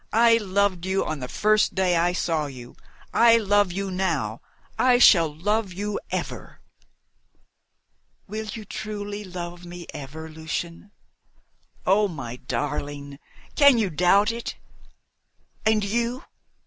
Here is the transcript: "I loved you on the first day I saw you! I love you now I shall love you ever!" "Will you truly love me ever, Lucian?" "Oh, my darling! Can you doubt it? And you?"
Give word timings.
"I 0.11 0.37
loved 0.37 0.83
you 0.87 1.05
on 1.05 1.19
the 1.19 1.27
first 1.27 1.75
day 1.75 1.95
I 1.95 2.11
saw 2.11 2.47
you! 2.47 2.75
I 3.13 3.37
love 3.37 3.71
you 3.71 3.91
now 3.91 4.41
I 4.75 4.97
shall 4.97 5.31
love 5.31 5.73
you 5.73 5.99
ever!" 6.09 6.59
"Will 8.25 8.45
you 8.47 8.65
truly 8.65 9.23
love 9.23 9.63
me 9.63 9.85
ever, 9.93 10.27
Lucian?" 10.27 10.91
"Oh, 11.85 12.07
my 12.07 12.37
darling! 12.37 13.19
Can 13.55 13.77
you 13.77 13.91
doubt 13.91 14.31
it? 14.31 14.55
And 15.67 15.83
you?" 15.83 16.23